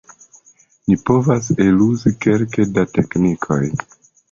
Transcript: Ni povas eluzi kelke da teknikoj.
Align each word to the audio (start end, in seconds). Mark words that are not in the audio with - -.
Ni 0.91 0.97
povas 1.09 1.51
eluzi 1.67 2.15
kelke 2.27 2.67
da 2.73 2.89
teknikoj. 2.97 3.63